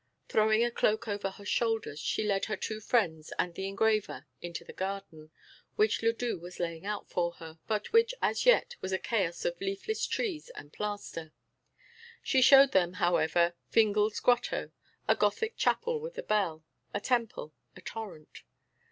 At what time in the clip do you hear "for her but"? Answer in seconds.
7.07-7.93